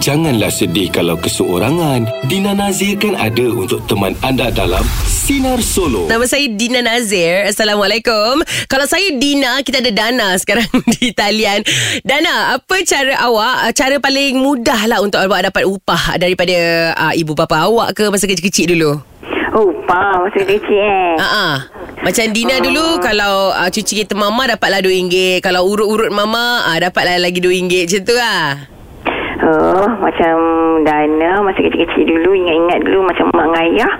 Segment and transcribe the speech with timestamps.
[0.00, 2.08] Janganlah sedih kalau keseorangan.
[2.24, 6.08] Dina Nazir kan ada untuk teman anda dalam Sinar Solo.
[6.08, 7.44] Nama saya Dina Nazir.
[7.44, 8.40] Assalamualaikum.
[8.72, 10.64] Kalau saya Dina, kita ada Dana sekarang
[10.96, 11.60] di talian.
[12.08, 16.56] Dana, apa cara awak, cara paling mudah lah untuk awak dapat upah daripada
[16.96, 18.96] uh, ibu bapa awak ke masa kecil-kecil dulu?
[19.52, 21.20] Upah masa kecil eh.
[21.20, 21.56] Ha ah.
[22.00, 25.44] Macam Dina dulu kalau uh, cuci kereta mama dapatlah RM2.
[25.44, 28.71] Kalau urut-urut mama uh, dapatlah lagi RM2 macam tu lah.
[29.42, 30.36] Oh, macam
[30.86, 33.92] Dana masa kecil-kecil dulu ingat-ingat dulu macam mak dengan ayah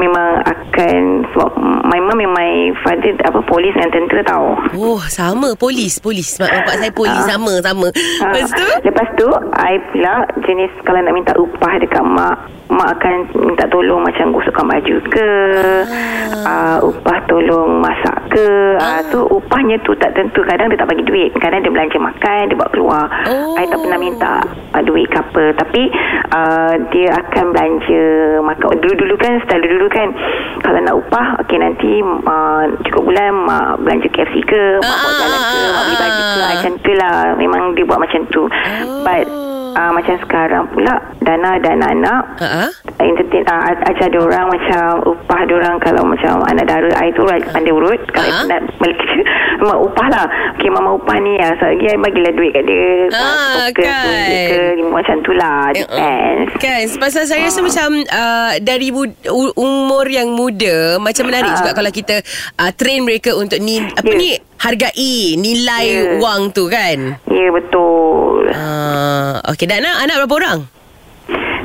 [0.00, 0.96] memang akan
[1.30, 1.50] sebab
[1.84, 2.50] my mum and my
[2.80, 4.56] father apa polis dan tentera tau.
[4.72, 6.40] Oh, sama polis, polis.
[6.40, 7.28] Mak bapak saya polis Ah.
[7.28, 7.86] sama sama.
[8.24, 8.66] Ah, Lepas tu?
[8.82, 12.36] Lepas tu I pula jenis kalau nak minta upah dekat mak
[12.70, 15.28] Mak akan minta tolong macam gosokkan baju ke
[16.40, 16.78] ah.
[16.80, 19.02] Upah tolong masak ke ah.
[19.10, 22.56] tu upahnya tu tak tentu Kadang dia tak bagi duit Kadang dia belanja makan Dia
[22.56, 23.58] bawa keluar Oh.
[23.58, 24.38] I tak pernah minta
[24.70, 25.82] ah, duit ke apa Tapi
[26.30, 28.02] ah, dia akan belanja
[28.40, 30.08] makan Dulu-dulu kan Style dulu kan?
[30.60, 35.40] Kalau nak upah Okay nanti ah, cukup bulan Mak belanja KFC ke Mak bawa jalan
[35.42, 37.18] ke Mak beli baju ke ah, Macam tu lah.
[37.36, 38.42] Memang dia buat macam tu.
[39.02, 42.70] But uh, Macam sekarang pula Dana dan anak Ha ah.
[42.98, 47.22] entertain uh, ajar dia orang macam upah dia orang kalau macam anak dara I tu
[47.22, 48.40] raj- pandai urut kalau Ah.
[48.40, 48.48] uh-huh.
[48.48, 48.60] nak
[49.62, 53.68] mak upah lah okay mama upah ni lah so I bagilah duit kat dia Ah,
[53.68, 54.46] ke, kan.
[54.46, 59.54] ke, macam tu lah Eh, depends Kan Pasal saya rasa macam uh, Dari mud, u-
[59.54, 61.56] umur yang muda Macam menarik Ah.
[61.56, 62.22] juga Kalau kita
[62.56, 64.16] uh, Train mereka untuk ni Apa Ya.
[64.16, 64.28] ni
[64.60, 64.92] Hargai
[65.34, 66.20] Nilai Ya.
[66.20, 67.16] wang tu kan?
[67.26, 68.44] Ya betul.
[68.46, 70.60] Uh, Okay dan anak Anak berapa orang?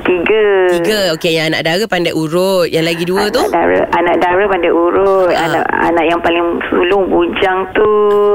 [0.05, 0.45] tiga.
[0.71, 3.41] Tiga Okay yang anak dara pandai urut Yang lagi dua tu?
[3.41, 5.43] Anak dara, anak dara pandai urut Ah.
[5.43, 7.89] anak anak yang paling sulung bujang tu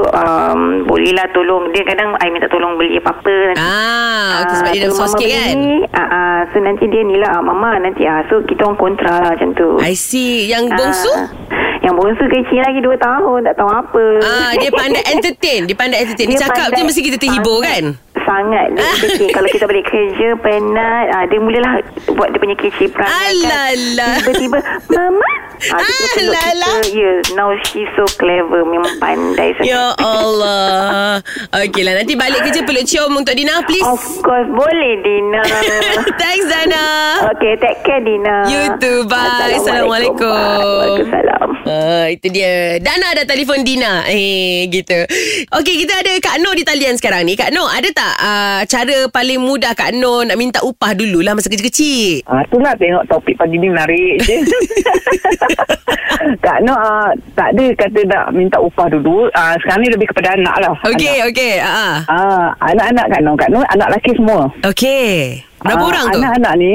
[0.05, 1.71] um, bolehlah tolong.
[1.71, 3.63] Dia kadang I minta tolong beli apa-apa nanti.
[3.63, 5.57] Ah, okay, sebab Ah, dia dah so besar sikit kan?
[5.89, 9.13] Ah, ah, So nanti dia ni lah ah, Mama nanti ah, So kita orang kontra
[9.17, 9.79] lah macam tu.
[9.79, 10.45] I see.
[10.45, 11.11] Yang Ah, bongsu
[11.81, 14.05] Yang bongsu kecil lagi 2 tahun Tak tahu apa.
[14.21, 16.27] Ah, dia pandai entertain Dia pandai entertain.
[16.29, 17.83] Dia, cakap pandai je mesti kita terhibur sangat- kan
[18.31, 18.67] Sangat.
[18.71, 21.05] Dia kecil Kalau kita balik kerja Penat.
[21.11, 23.67] Ah, Dia mulalah Buat dia punya kecil perangai Alalah.
[23.67, 23.75] kan.
[24.23, 24.57] Tiba-tiba
[24.89, 25.31] Mama!
[25.69, 26.75] Ah, dia peluk Alalah.
[26.79, 26.89] kita.
[26.89, 28.63] Yeah Now she's so clever.
[28.63, 29.67] Memang pandai sangat.
[29.67, 31.19] Ya Allah.
[31.51, 33.83] Okay lah Nanti balik kerja Peluk cium untuk Dina please.
[33.83, 35.41] Of course Boleh Dina.
[36.21, 36.83] Thanks Dana.
[37.29, 38.47] Okay take care Dina.
[38.47, 39.51] You too, bye.
[39.51, 40.23] Assalamualaikum.
[40.23, 41.49] Waalaikumsalam.
[41.61, 42.79] Uh, itu dia.
[42.79, 44.07] Dana ada telefon Dina.
[44.07, 45.03] Eh gitu.
[45.51, 47.35] Okay kita ada Kak Noh di talian sekarang ni.
[47.35, 51.49] Kak Noh ada tak uh, Cara paling mudah Kak Noh Nak minta upah dululah Masa
[51.49, 54.37] kecil-kecil Ah, itulah tengok topik pagi ni menarik je.
[56.45, 59.27] Kak Noh uh, tak ada kata nak minta upah dulu.
[59.31, 60.73] Uh, sekarang ni lebih kepada anak lah.
[60.85, 61.29] Okay Anak.
[61.33, 63.35] okay uh, Ah, anak-anak Kak Noh.
[63.35, 64.39] Kak Noh anak lelaki semua.
[64.61, 66.73] Okay Berapa Ah, orang tu Anak-anak ni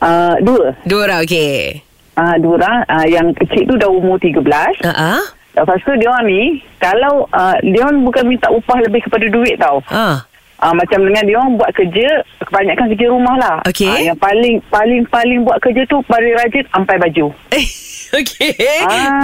[0.00, 0.64] uh, dua.
[0.86, 1.82] Dua orang okay
[2.14, 2.78] Uh, dua orang.
[2.86, 4.38] Uh, yang kecil tu dah umur 13.
[4.38, 5.18] uh-uh.
[5.54, 6.42] Lepas tu dia orang ni,
[6.78, 9.82] kalau uh, dia orang bukan minta upah lebih kepada duit tau.
[9.90, 9.98] Ah.
[9.98, 10.16] Uh,
[10.72, 12.08] macam dengan dia orang buat kerja,
[12.40, 13.56] kebanyakan kerja rumah lah.
[13.66, 13.90] Okey.
[13.90, 17.28] Ah, yang paling paling paling buat kerja tu paling rajin ampai baju.
[18.14, 18.54] Eh, okay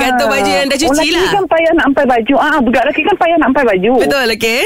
[0.02, 2.34] Gantung baju yang dah cuci orang lah lelaki kan payah nak ampai baju.
[2.36, 3.92] Ah, budak lelaki kan payah nak ampai baju.
[4.02, 4.62] Betul okay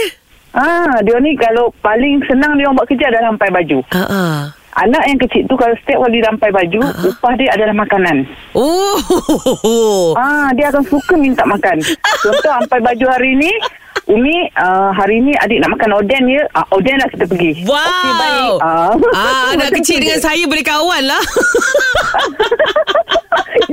[0.54, 3.78] Ah, dia ni kalau paling senang dia orang buat kerja adalah ampai baju.
[3.84, 4.48] uh-uh.
[4.74, 8.16] Anak yang kecil tu kalau setiap kali dia ampai baju, Ah, upah dia adalah makanan.
[8.56, 11.78] Oh Ah, dia akan suka minta makan.
[12.24, 13.52] Contoh ampai baju hari ni,
[14.04, 16.42] Umi, uh, hari ni adik nak makan oden ya.
[16.53, 17.65] Uh, oden lah kita pergi.
[17.65, 18.56] Wow Okey, baik.
[18.60, 21.22] Ah, ah, Anak kecil dengan saya boleh kawan lah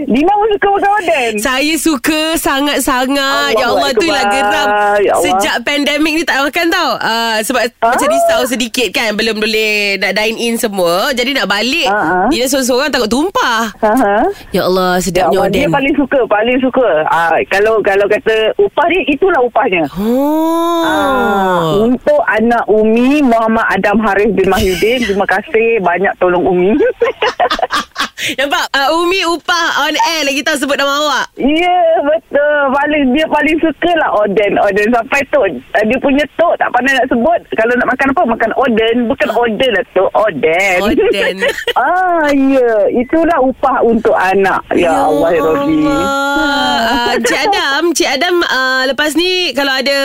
[0.02, 1.34] Dina pun suka makan oden.
[1.38, 4.68] Saya suka sangat-sangat Ya Allah tu lah geram
[5.00, 5.24] Ya Allah.
[5.24, 7.92] Sejak pandemik ni tak makan tau uh, Sebab Ah.
[7.92, 12.28] macam risau sedikit kan Belum boleh nak dine in semua Jadi nak balik ah.
[12.28, 14.22] Dia seorang-seorang takut tumpah Ha
[14.52, 16.88] Ya Allah Ya sedapnya Allah, dia oden paling suka, paling suka.
[17.08, 19.84] Ah, kalau kalau kata upah dia, itulah upahnya.
[20.22, 20.86] Oh.
[20.86, 25.82] Ah, untuk anak Umi Muhammad Adam Harif bin Mahyudin, terima kasih.
[25.82, 26.78] Banyak tolong Umi.
[28.40, 28.66] Nampak?
[28.74, 31.26] Uh, Umi upah on air lagi tahu sebut nama awak.
[31.38, 32.60] Ya betul.
[32.72, 36.94] Paling dia paling suka lah oden oden sampai tu uh, dia punya tu tak pandai
[36.98, 37.42] nak sebut.
[37.58, 38.22] Kalau nak makan apa?
[38.38, 41.36] Makan oden bukan oden lah tu oden Oden.
[41.82, 42.72] ah ya.
[42.94, 44.62] Itulah upah untuk anak.
[44.76, 45.84] Ya, Allah ya Rabbi
[46.32, 49.98] Uh, Cik Adam Cik Adam uh, Lepas ni Kalau ada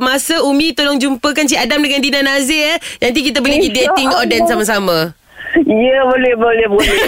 [0.00, 2.78] Masa Umi tolong jumpakan Cik Adam dengan Dina Nazir eh.
[3.02, 4.10] Nanti kita boleh pergi dating.
[4.12, 5.21] Oden sama-sama
[5.60, 6.98] ya boleh boleh boleh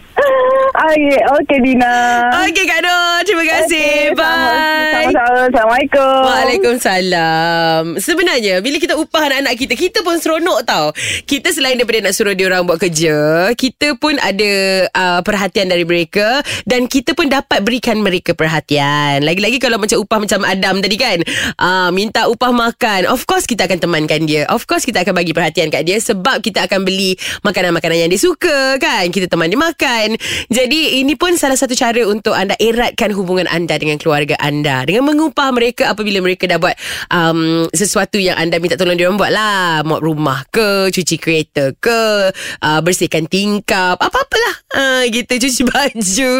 [0.18, 1.94] Okey, okey Dina.
[2.42, 5.46] Okey Kak Nur Terima kasih Okey, Bye Sama-sama.
[5.46, 6.22] Assalamualaikum.
[6.26, 10.90] Waalaikumsalam Sebenarnya Bila kita upah anak-anak kita Kita pun seronok tau
[11.22, 14.50] Kita selain daripada nak suruh dia orang buat kerja Kita pun ada
[14.90, 20.18] uh, Perhatian dari mereka Dan kita pun dapat berikan mereka perhatian Lagi-lagi kalau macam upah
[20.18, 21.18] macam Adam tadi kan
[21.62, 25.30] uh, Minta upah makan Of course kita akan temankan dia Of course kita akan bagi
[25.30, 27.14] perhatian kat dia Sebab kita akan beli
[27.46, 30.07] Makanan-makanan yang dia suka kan Kita teman dia makan
[30.48, 34.86] Jadi ini pun salah satu cara Untuk anda eratkan hubungan anda Dengan keluarga anda.
[34.86, 36.76] Dengan mengupah mereka Apabila mereka dah buat
[37.12, 39.82] um, Sesuatu yang anda minta tolong orang buat lah.
[39.84, 42.32] Mop rumah ke Cuci kereta ke
[42.62, 44.54] uh, Bersihkan tingkap Apa-apalah.
[44.72, 46.32] Uh, Gitu cuci baju.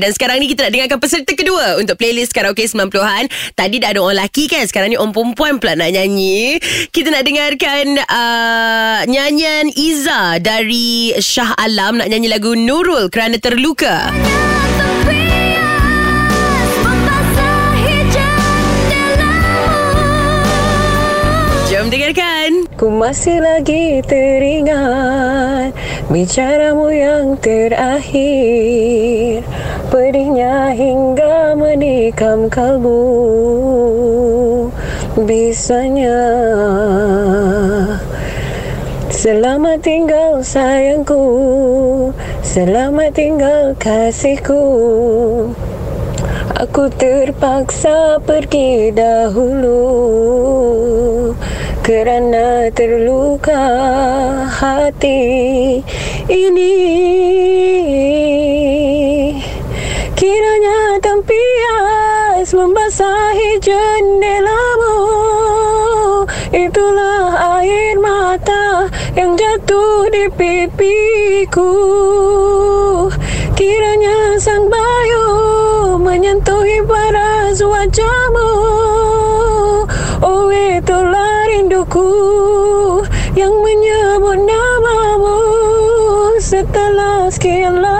[0.00, 4.00] Dan sekarang ni kita nak dengarkan peserta kedua Untuk playlist karaoke 90-an Tadi dah ada
[4.02, 6.58] orang lelaki kan Sekarang ni orang perempuan pula nak nyanyi.
[6.90, 14.10] Kita nak dengarkan uh, Nyanyian Iza Dari Shah Alam Nak nyanyi lagu Nurul Kerana Terluka.
[21.70, 22.66] Jom dengarkan.
[22.74, 25.72] Ku masih lagi teringat
[26.10, 29.46] Bicaramu yang terakhir.
[29.90, 33.02] Pedihnya hingga menikam kalbu.
[35.16, 36.20] Bisanya
[39.16, 41.24] Selamat tinggal sayangku
[42.56, 44.64] Selamat tinggal kasihku.
[46.56, 49.76] Aku terpaksa pergi dahulu
[51.84, 53.60] Kerana terluka
[54.48, 55.20] hati
[56.32, 56.76] ini.
[60.16, 63.25] Kiranya tempias membasahi
[69.66, 71.70] jatuh di pipiku.
[73.58, 75.26] Kiranya sang bayu
[75.98, 78.50] menyentuhi paras wajahmu.
[80.22, 82.06] Oh itulah rinduku
[83.34, 85.38] yang menyebut namamu.
[86.38, 87.95] Setelah sekian lama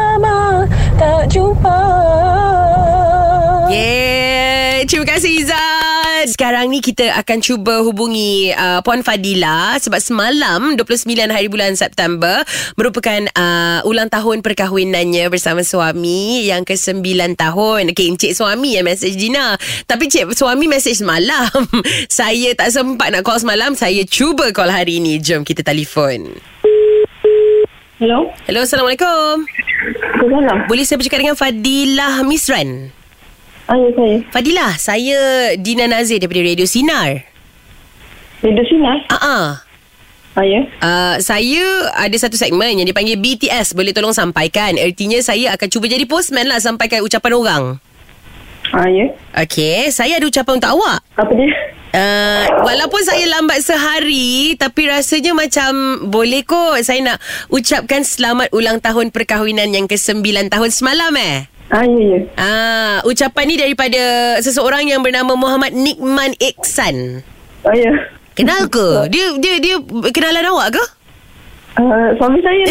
[6.57, 12.41] Sekarang ni kita akan cuba hubungi uh, Puan Fadila Sebab semalam 29 hari bulan September
[12.81, 17.05] Merupakan uh, ulang tahun perkahwinannya Bersama suami yang ke-9
[17.37, 17.93] tahun.
[17.93, 19.61] Okay Encik suami yang message Dina.
[19.85, 21.45] Tapi Cik suami message semalam.
[22.09, 23.77] Saya tak sempat nak call semalam.
[23.77, 26.41] Saya cuba call hari ni Jom kita telefon.
[28.01, 28.33] Hello.
[28.49, 29.45] Hello Assalamualaikum.
[29.45, 30.73] Assalamualaikum.
[30.73, 32.97] Boleh saya bercakap dengan Fadilah Misran
[33.67, 34.17] Ah, ya saya.
[34.31, 35.19] Fadilah Saya
[35.59, 37.27] Dina Nazir daripada Radio Sinar
[38.39, 39.03] Radio Sinar.
[39.11, 39.47] Ah, uh-uh.
[40.37, 40.61] Ah, ya.
[40.85, 41.65] Uh, saya
[41.97, 46.45] ada satu segmen yang dipanggil BTS Boleh tolong sampaikan Artinya saya akan cuba jadi postman
[46.47, 47.63] lah Sampaikan ucapan orang
[48.71, 49.11] Ah, ya.
[49.35, 51.51] Okay Saya ada ucapan untuk awak Apa dia?
[51.97, 57.19] Uh, walaupun saya lambat sehari Tapi rasanya macam Boleh kot Saya nak
[57.49, 62.19] ucapkan Selamat ulang tahun perkahwinan Yang ke-9 tahun semalam eh Ah, ya, ya.
[62.39, 64.03] Ah, ucapan ni daripada
[64.39, 67.27] seseorang yang bernama Muhammad Nikman Iksan.
[67.67, 67.91] Ah, ya.
[68.39, 68.87] Kenal ke?
[69.13, 69.77] Dia dia dia
[70.15, 70.85] kenalan awak ke?
[71.77, 72.65] Uh, suami saya.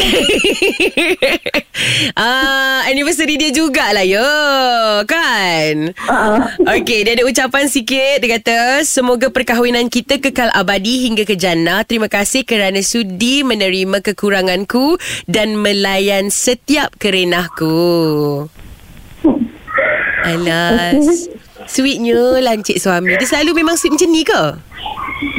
[2.25, 4.25] ah, anniversary dia jugalah ya.
[5.05, 5.93] Kan?
[6.09, 6.57] Ah.
[6.73, 8.17] Okey, dia ada ucapan sikit.
[8.17, 11.85] Dia kata, semoga perkahwinan kita kekal abadi hingga ke jannah.
[11.85, 14.97] Terima kasih kerana sudi menerima kekuranganku
[15.29, 18.49] dan melayan setiap kerenahku.
[20.25, 21.29] Alas.
[21.65, 23.17] Sweetnya lah Encik suami.
[23.17, 24.41] Dia selalu memang sweet macam ni ke?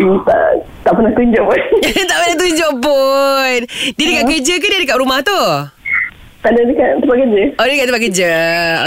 [0.01, 0.41] Hmm, tak,
[0.83, 1.61] tak pernah tunjuk pun.
[2.11, 3.59] tak pernah tunjuk pun.
[3.95, 5.43] Dia dekat kerja ke dia dekat rumah tu?
[6.47, 7.43] tak ada dekat tempat kerja.
[7.59, 8.31] Oh dia kat tempat kerja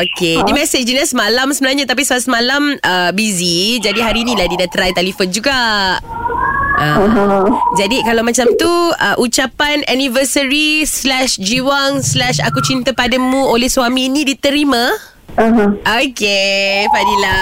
[0.08, 4.48] Okay Dia message Dina semalam sebenarnya Tapi sebab semalam uh, busy Jadi hari ni lah
[4.48, 5.60] Dia dah try telefon juga
[6.00, 7.44] uh, Ah,
[7.76, 14.08] Jadi kalau macam tu uh, Ucapan anniversary Slash jiwang Slash aku cinta padamu Oleh suami
[14.08, 14.96] ini diterima
[15.38, 15.70] ah.
[16.02, 17.40] Okay Fadila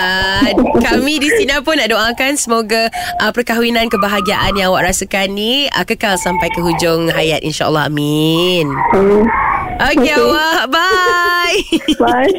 [0.84, 2.92] Kami di sini pun nak doakan Semoga
[3.24, 8.68] uh, perkahwinan kebahagiaan Yang awak rasakan ni uh, Kekal sampai ke hujung hayat InsyaAllah amin
[8.92, 9.47] Hmm.
[9.78, 11.62] Okay, awak Bye
[12.02, 12.34] Bye.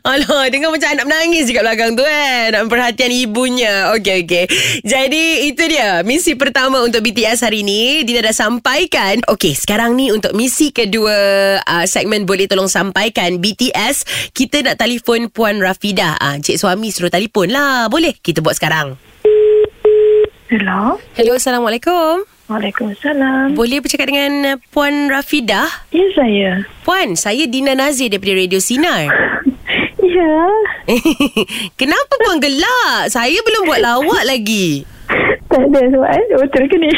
[0.08, 2.56] Alah, dengar macam anak menangis dekat belakang tu kan.
[2.56, 3.92] Nak perhatian ibunya.
[3.92, 4.44] Okey, okey.
[4.84, 6.00] Jadi, itu dia.
[6.04, 8.04] Misi pertama untuk BTS hari ni.
[8.08, 9.20] Dina dah sampaikan.
[9.28, 11.16] Okey, sekarang ni untuk misi kedua
[11.60, 14.30] uh, segmen Boleh Tolong Sampaikan BTS.
[14.32, 16.16] Kita nak telefon Puan Rafidah.
[16.20, 17.92] Uh, Cik suami suruh telefon lah.
[17.92, 18.16] Boleh?
[18.16, 18.96] Kita buat sekarang.
[20.48, 20.96] Hello.
[21.16, 22.37] Hello, Assalamualaikum.
[22.48, 23.52] Waalaikumsalam.
[23.52, 25.68] Boleh bercakap dengan uh, Puan Rafidah?
[25.92, 26.64] Ya, saya.
[26.80, 29.12] Puan, saya Dina Nazir daripada Radio Sinar.
[30.08, 30.40] Ya.
[31.80, 33.12] Kenapa puan gelak?
[33.12, 34.88] Saya belum buat lawak lagi.
[35.52, 36.22] Tak ada soal.
[36.38, 36.90] Betul ke ni?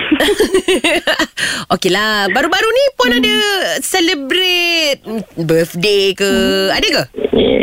[1.75, 3.37] Okeylah, baru-baru ni puan ada
[3.83, 5.03] celebrate
[5.35, 6.31] birthday ke?
[6.71, 7.03] Ada ke?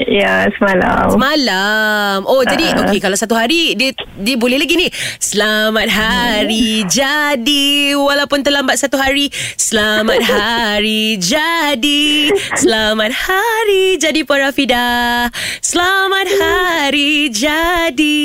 [0.08, 1.06] Ya, semalam.
[1.10, 2.18] Semalam.
[2.24, 2.82] Oh, jadi Ah.
[2.84, 4.88] okey kalau satu hari dia dia boleh lagi ni.
[5.18, 9.30] Selamat hari jadi walaupun terlambat satu hari.
[9.56, 12.34] Selamat hari jadi.
[12.54, 15.30] Selamat hari jadi Puan Rafidah.
[15.60, 18.20] Selamat hari jadi.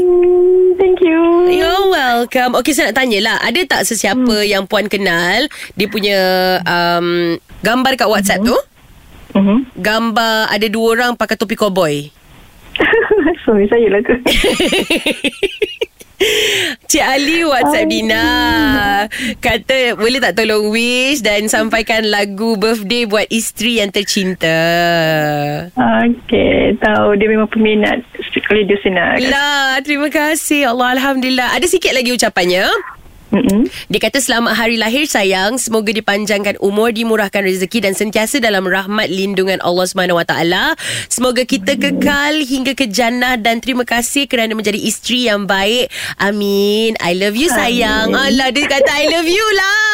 [0.00, 1.20] Hmm, Thank you.
[1.50, 2.56] You're welcome.
[2.56, 3.36] Okey, saya nak tanyalah.
[3.42, 5.44] Ada tak sesiapa yang puan kenal,
[5.74, 6.18] dia punya
[6.62, 8.56] um, gambar kat WhatsApp tu?
[9.34, 9.58] Uh-huh.
[9.78, 12.10] Gambar ada dua orang pakai topi cowboy.
[13.44, 14.14] Sorry, saya lah ke?
[16.84, 18.26] Cik Ali WhatsApp Dina
[19.40, 24.52] Kata boleh tak tolong wish Dan sampaikan lagu birthday Buat isteri yang tercinta
[25.72, 28.04] Okey, tahu dia memang peminat
[28.50, 29.16] radio sinar.
[29.22, 32.68] Lah terima kasih Allah Alhamdulillah Ada sikit lagi ucapannya
[33.30, 33.70] Mm-mm.
[33.86, 35.54] Dia kata selamat hari lahir sayang.
[35.54, 40.34] Semoga dipanjangkan umur Dimurahkan rezeki Dan sentiasa dalam rahmat Lindungan Allah SWT
[41.06, 45.94] Semoga kita kekal Hingga ke jannah Dan terima kasih Kerana menjadi isteri yang baik.
[46.18, 46.98] Amin.
[46.98, 48.18] I love you sayang.
[48.18, 49.86] Alah dia kata I love you lah.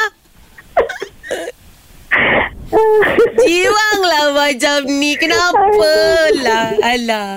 [3.46, 5.14] Jiwanglah macam ni.
[5.20, 5.92] Kenapa
[6.40, 6.68] lah?
[6.82, 7.28] Alah.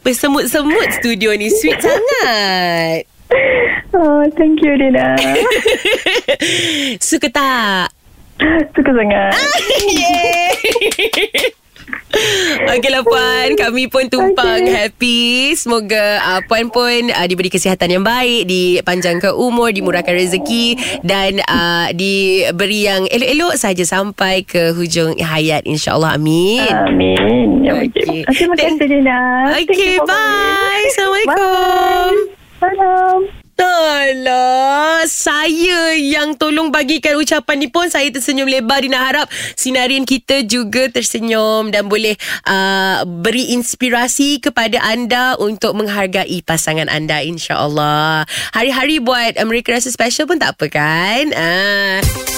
[0.00, 1.50] Bersemut-semut studio ni.
[1.50, 3.13] Sweet sangat
[3.94, 5.14] Oh, thank you, Dina.
[6.98, 7.94] Suka tak?
[8.74, 9.38] Suka sangat.
[9.86, 10.50] Yeay
[12.74, 14.86] Okeylah Puan Kami pun tumpang okay.
[14.86, 21.42] happy Semoga uh, Puan pun uh, Diberi kesihatan yang baik Dipanjangkan umur Dimurahkan rezeki Dan
[21.44, 27.66] uh, Diberi yang elok-elok saja Sampai ke hujung hayat InsyaAllah Amin Amin.
[27.66, 27.88] Ya, Okey.
[27.88, 28.20] okay.
[28.28, 29.20] Terima kasih, Dina.
[29.56, 30.84] Okay for bye.
[30.92, 32.12] Assalamualaikum
[32.60, 33.44] Salam.
[34.04, 38.80] Alah, saya yang tolong bagikan ucapan ni pun saya tersenyum lebar.
[38.80, 42.16] Dina harap sinarian kita juga tersenyum dan boleh
[42.48, 48.24] uh, beri inspirasi kepada anda untuk menghargai pasangan anda insya-Allah.
[48.56, 51.24] Hari-hari buat uh, mereka rasa special pun tak apa kan?
[51.36, 52.33] Ah.